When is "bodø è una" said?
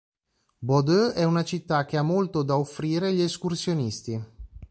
0.63-1.43